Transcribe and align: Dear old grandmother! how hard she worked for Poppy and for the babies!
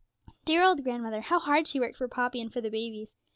Dear 0.45 0.63
old 0.63 0.83
grandmother! 0.83 1.21
how 1.21 1.37
hard 1.37 1.67
she 1.67 1.79
worked 1.79 1.95
for 1.97 2.07
Poppy 2.07 2.41
and 2.41 2.51
for 2.51 2.59
the 2.59 2.71
babies! 2.71 3.13